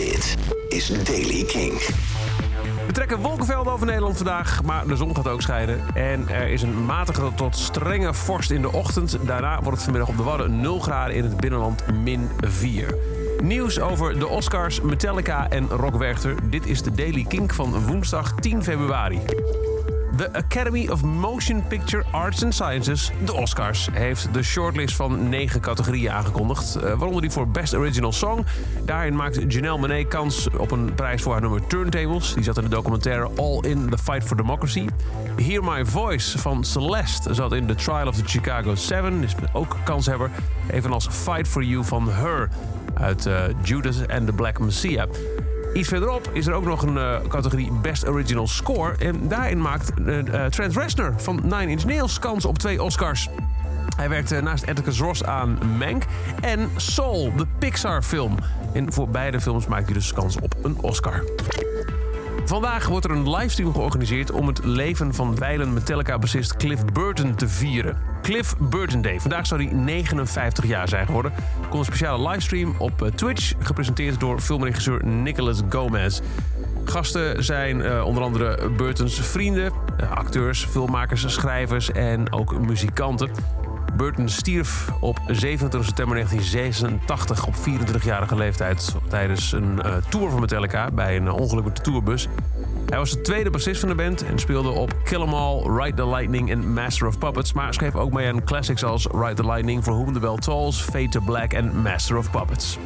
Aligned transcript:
Dit 0.00 0.36
is 0.68 1.04
Daily 1.04 1.44
King. 1.44 1.72
We 2.86 2.92
trekken 2.92 3.18
wolkenvelden 3.18 3.72
over 3.72 3.86
Nederland 3.86 4.16
vandaag, 4.16 4.62
maar 4.62 4.86
de 4.86 4.96
zon 4.96 5.16
gaat 5.16 5.28
ook 5.28 5.42
schijnen. 5.42 5.80
En 5.94 6.28
er 6.28 6.48
is 6.48 6.62
een 6.62 6.84
matige 6.84 7.32
tot 7.34 7.56
strenge 7.56 8.14
vorst 8.14 8.50
in 8.50 8.62
de 8.62 8.72
ochtend. 8.72 9.18
Daarna 9.26 9.54
wordt 9.54 9.70
het 9.70 9.82
vanmiddag 9.82 10.08
op 10.08 10.16
de 10.16 10.22
Wadden 10.22 10.60
0 10.60 10.78
graden 10.80 11.16
in 11.16 11.24
het 11.24 11.36
binnenland 11.36 11.82
min 11.92 12.30
4. 12.40 12.94
Nieuws 13.42 13.80
over 13.80 14.18
de 14.18 14.26
Oscars, 14.26 14.80
Metallica 14.80 15.48
en 15.48 15.68
Rock 15.68 15.96
Werchter. 15.96 16.34
Dit 16.50 16.66
is 16.66 16.82
de 16.82 16.92
Daily 16.92 17.24
Kink 17.28 17.54
van 17.54 17.86
woensdag 17.86 18.34
10 18.34 18.62
februari. 18.62 19.20
De 20.20 20.32
Academy 20.32 20.88
of 20.88 21.02
Motion 21.02 21.62
Picture 21.68 22.04
Arts 22.10 22.44
and 22.44 22.54
Sciences, 22.54 23.10
de 23.24 23.32
Oscars, 23.32 23.88
heeft 23.92 24.34
de 24.34 24.42
shortlist 24.42 24.96
van 24.96 25.28
negen 25.28 25.60
categorieën 25.60 26.10
aangekondigd. 26.10 26.74
eh, 26.74 26.82
Waaronder 26.82 27.20
die 27.20 27.30
voor 27.30 27.48
Best 27.48 27.74
Original 27.74 28.12
Song. 28.12 28.46
Daarin 28.84 29.16
maakt 29.16 29.52
Janelle 29.52 29.78
Monáe 29.78 30.04
kans 30.04 30.48
op 30.58 30.70
een 30.70 30.94
prijs 30.94 31.22
voor 31.22 31.32
haar 31.32 31.40
nummer 31.40 31.66
Turntables. 31.66 32.34
Die 32.34 32.44
zat 32.44 32.56
in 32.56 32.62
de 32.62 32.68
documentaire 32.68 33.30
All 33.36 33.58
in 33.60 33.90
the 33.90 33.98
Fight 33.98 34.24
for 34.24 34.36
Democracy. 34.36 34.86
Hear 35.36 35.64
My 35.64 35.84
Voice 35.84 36.38
van 36.38 36.64
Celeste 36.64 37.34
zat 37.34 37.52
in 37.52 37.66
The 37.66 37.74
Trial 37.74 38.06
of 38.06 38.16
the 38.16 38.24
Chicago 38.24 38.74
7. 38.74 39.22
Is 39.22 39.34
ook 39.52 39.76
kanshebber. 39.84 40.30
Evenals 40.70 41.06
Fight 41.10 41.48
for 41.48 41.62
You 41.62 41.84
van 41.84 42.10
Her 42.10 42.48
uit 42.94 43.26
eh, 43.26 43.42
Judas 43.62 44.08
and 44.08 44.26
the 44.26 44.32
Black 44.32 44.58
Messiah. 44.58 45.08
Iets 45.72 45.88
verderop 45.88 46.30
is 46.32 46.46
er 46.46 46.52
ook 46.52 46.64
nog 46.64 46.82
een 46.82 46.98
eh, 46.98 47.16
categorie 47.28 47.72
Best 47.72 48.08
Original 48.08 48.48
Score. 48.48 48.94
En 48.98 49.28
daarin 49.28 49.60
maakt 49.60 49.92
eh, 50.06 50.44
Trent 50.44 50.76
Reznor 50.76 51.14
van 51.16 51.40
Nine 51.42 51.66
Inch 51.66 51.84
Nails 51.84 52.18
kans 52.18 52.44
op 52.44 52.58
twee 52.58 52.82
Oscars. 52.82 53.28
Hij 53.96 54.08
werkt 54.08 54.32
eh, 54.32 54.42
naast 54.42 54.66
Atticus 54.66 54.98
Ross 54.98 55.24
aan 55.24 55.58
Mank 55.78 56.04
en 56.40 56.70
Soul, 56.76 57.32
de 57.36 57.46
Pixar-film. 57.58 58.36
En 58.72 58.92
voor 58.92 59.08
beide 59.08 59.40
films 59.40 59.66
maakt 59.66 59.84
hij 59.84 59.94
dus 59.94 60.12
kans 60.12 60.36
op 60.40 60.54
een 60.62 60.76
Oscar. 60.80 61.24
Vandaag 62.50 62.86
wordt 62.86 63.04
er 63.04 63.10
een 63.10 63.30
livestream 63.30 63.72
georganiseerd 63.72 64.30
om 64.30 64.46
het 64.46 64.64
leven 64.64 65.14
van 65.14 65.38
wijlen 65.38 65.72
Metallica-bassist 65.72 66.56
Cliff 66.56 66.84
Burton 66.84 67.34
te 67.34 67.48
vieren. 67.48 67.98
Cliff 68.22 68.56
Burton 68.58 69.02
Day. 69.02 69.20
Vandaag 69.20 69.46
zou 69.46 69.64
hij 69.64 69.72
59 69.74 70.66
jaar 70.66 70.88
zijn 70.88 71.06
geworden. 71.06 71.32
Komt 71.60 71.78
een 71.78 71.84
speciale 71.84 72.28
livestream 72.28 72.74
op 72.78 73.02
eh, 73.02 73.10
Twitch, 73.10 73.52
gepresenteerd 73.58 74.20
door 74.20 74.40
filmregisseur 74.40 75.06
Nicholas 75.06 75.60
Gomez. 75.68 76.20
Gasten 76.84 77.44
zijn 77.44 77.82
eh, 77.82 78.04
onder 78.04 78.22
andere 78.22 78.70
Burtons 78.70 79.20
vrienden, 79.20 79.72
eh, 79.96 80.10
acteurs, 80.10 80.64
filmmakers, 80.64 81.32
schrijvers 81.32 81.92
en 81.92 82.32
ook 82.32 82.60
muzikanten. 82.60 83.30
Burton 84.00 84.28
stierf 84.28 84.88
op 85.00 85.20
27 85.26 85.84
september 85.84 86.16
1986 86.16 87.46
op 87.46 87.54
24-jarige 87.54 88.36
leeftijd 88.36 88.94
tijdens 89.08 89.52
een 89.52 89.82
eh, 89.82 89.96
tour 90.08 90.30
van 90.30 90.40
Metallica 90.40 90.90
bij 90.90 91.16
een 91.16 91.30
ongeluk 91.30 91.64
met 91.64 91.76
de 91.76 91.82
tourbus. 91.82 92.28
Hij 92.86 92.98
was 92.98 93.10
de 93.10 93.20
tweede 93.20 93.50
bassist 93.50 93.80
van 93.80 93.88
de 93.88 93.94
band 93.94 94.24
en 94.24 94.38
speelde 94.38 94.68
op 94.68 94.94
Kill 95.04 95.20
'Em 95.20 95.34
All, 95.34 95.62
Ride 95.62 95.96
the 95.96 96.08
Lightning 96.08 96.50
en 96.50 96.72
Master 96.72 97.06
of 97.06 97.18
Puppets, 97.18 97.52
maar 97.52 97.74
schreef 97.74 97.94
ook 97.94 98.12
mee 98.12 98.28
aan 98.28 98.44
classics 98.44 98.84
als 98.84 99.06
Ride 99.06 99.34
the 99.34 99.46
Lightning, 99.46 99.82
For 99.82 99.92
Whom 99.92 100.12
the 100.12 100.20
Bell 100.20 100.36
Tolls, 100.36 100.82
Fade 100.82 101.08
to 101.08 101.20
Black 101.20 101.52
en 101.52 101.82
Master 101.82 102.16
of 102.16 102.30
Puppets. 102.30 102.78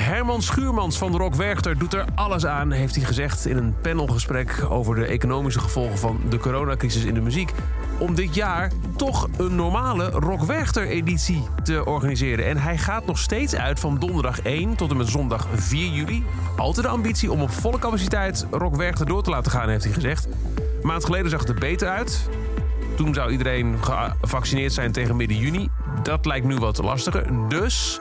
Herman 0.00 0.42
Schuurmans 0.42 0.98
van 0.98 1.16
Rock 1.16 1.34
Werchter 1.34 1.78
doet 1.78 1.94
er 1.94 2.04
alles 2.14 2.46
aan, 2.46 2.70
heeft 2.70 2.94
hij 2.94 3.04
gezegd 3.04 3.46
in 3.46 3.56
een 3.56 3.74
panelgesprek 3.82 4.66
over 4.68 4.94
de 4.94 5.04
economische 5.04 5.60
gevolgen 5.60 5.98
van 5.98 6.20
de 6.28 6.38
coronacrisis 6.38 7.04
in 7.04 7.14
de 7.14 7.20
muziek. 7.20 7.52
Om 7.98 8.14
dit 8.14 8.34
jaar 8.34 8.70
toch 8.96 9.28
een 9.36 9.54
normale 9.54 10.10
Rock 10.10 10.42
Werchter 10.42 10.86
editie 10.86 11.42
te 11.62 11.84
organiseren. 11.84 12.46
En 12.46 12.56
hij 12.56 12.78
gaat 12.78 13.06
nog 13.06 13.18
steeds 13.18 13.54
uit 13.54 13.80
van 13.80 13.98
donderdag 13.98 14.40
1 14.40 14.76
tot 14.76 14.90
en 14.90 14.96
met 14.96 15.08
zondag 15.08 15.46
4 15.54 15.92
juli. 15.92 16.24
Altijd 16.56 16.86
de 16.86 16.92
ambitie 16.92 17.32
om 17.32 17.42
op 17.42 17.50
volle 17.50 17.78
capaciteit 17.78 18.46
Rock 18.50 18.76
Werchter 18.76 19.06
door 19.06 19.22
te 19.22 19.30
laten 19.30 19.52
gaan, 19.52 19.68
heeft 19.68 19.84
hij 19.84 19.92
gezegd. 19.92 20.28
Een 20.56 20.86
maand 20.86 21.04
geleden 21.04 21.30
zag 21.30 21.40
het 21.40 21.48
er 21.48 21.54
beter 21.54 21.88
uit. 21.88 22.28
Toen 22.96 23.14
zou 23.14 23.30
iedereen 23.30 23.76
gevaccineerd 24.20 24.72
zijn 24.72 24.92
tegen 24.92 25.16
midden 25.16 25.36
juni. 25.36 25.68
Dat 26.02 26.26
lijkt 26.26 26.46
nu 26.46 26.56
wat 26.56 26.78
lastiger. 26.78 27.48
Dus 27.48 28.00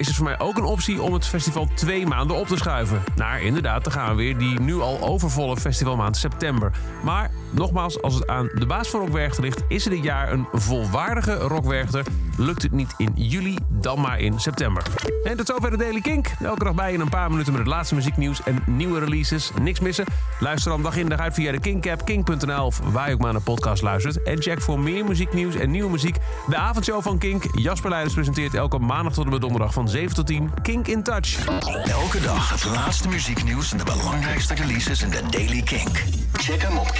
is 0.00 0.06
het 0.06 0.16
voor 0.16 0.24
mij 0.24 0.38
ook 0.38 0.56
een 0.56 0.64
optie 0.64 1.02
om 1.02 1.12
het 1.12 1.26
festival 1.26 1.68
twee 1.74 2.06
maanden 2.06 2.36
op 2.36 2.46
te 2.46 2.56
schuiven. 2.56 3.02
Naar 3.16 3.42
inderdaad, 3.42 3.84
dan 3.84 3.92
gaan 3.92 4.08
we 4.08 4.22
weer 4.22 4.38
die 4.38 4.60
nu 4.60 4.80
al 4.80 5.00
overvolle 5.00 5.56
festivalmaand 5.56 6.16
september. 6.16 6.72
Maar 7.02 7.30
nogmaals, 7.50 8.02
als 8.02 8.14
het 8.14 8.26
aan 8.26 8.50
de 8.54 8.66
baas 8.66 8.88
van 8.88 9.00
Rockwerchter 9.00 9.42
ligt, 9.42 9.62
is 9.68 9.84
er 9.84 9.90
dit 9.90 10.02
jaar 10.02 10.32
een 10.32 10.46
volwaardige 10.52 11.34
Rockwerchter. 11.34 12.04
Lukt 12.36 12.62
het 12.62 12.72
niet 12.72 12.94
in 12.96 13.12
juli, 13.14 13.58
dan 13.68 14.00
maar 14.00 14.18
in 14.18 14.40
september. 14.40 14.82
En 15.24 15.36
tot 15.36 15.46
zover 15.46 15.70
de 15.70 15.76
Daily 15.76 16.00
Kink. 16.00 16.30
Elke 16.42 16.64
dag 16.64 16.74
bij 16.74 16.92
in 16.92 17.00
een 17.00 17.08
paar 17.08 17.30
minuten 17.30 17.52
met 17.52 17.60
het 17.60 17.70
laatste 17.70 17.94
muzieknieuws 17.94 18.42
en 18.42 18.62
nieuwe 18.66 18.98
releases. 18.98 19.50
Niks 19.60 19.80
missen. 19.80 20.04
Luister 20.38 20.70
dan 20.70 20.82
dag 20.82 20.96
in 20.96 21.08
dag 21.08 21.18
uit 21.18 21.34
via 21.34 21.52
de 21.52 21.60
Kink-app, 21.60 22.04
kink.nl 22.04 22.64
of 22.64 22.80
waar 22.84 23.08
je 23.08 23.14
ook 23.14 23.20
maar 23.20 23.32
naar 23.32 23.42
podcast 23.42 23.82
luistert. 23.82 24.22
En 24.22 24.42
check 24.42 24.60
voor 24.60 24.80
meer 24.80 25.04
muzieknieuws 25.04 25.54
en 25.54 25.70
nieuwe 25.70 25.90
muziek 25.90 26.16
de 26.46 26.56
avondshow 26.56 27.02
van 27.02 27.18
Kink. 27.18 27.44
Jasper 27.52 27.90
Leiders 27.90 28.14
presenteert 28.14 28.54
elke 28.54 28.78
maandag 28.78 29.12
tot 29.12 29.24
en 29.24 29.30
met 29.30 29.40
donderdag 29.40 29.72
van 29.72 29.88
7 29.88 30.14
tot 30.14 30.26
10 30.26 30.50
Kink 30.62 30.86
in 30.86 31.02
Touch. 31.02 31.46
Elke 31.84 32.20
dag 32.20 32.50
het 32.50 32.64
laatste 32.64 33.08
muzieknieuws 33.08 33.72
en 33.72 33.78
de 33.78 33.84
belangrijkste 33.84 34.54
releases 34.54 35.02
in 35.02 35.10
de 35.10 35.22
Daily 35.30 35.62
Kink. 35.62 36.04
Check 36.32 36.62
hem 36.62 36.78
op 36.78 36.90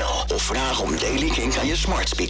of 0.00 0.42
vraag 0.42 0.80
om 0.80 0.98
Daily 0.98 1.28
Kink 1.28 1.56
aan 1.56 1.66
je 1.66 1.76
smart 1.76 2.08
speaker. 2.08 2.22